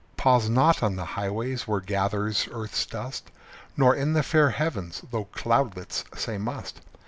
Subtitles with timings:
[0.17, 3.29] Pause not on the highways where gathers earth's dust,
[3.77, 6.81] Nor in the fair heavens, though cloudlets say must.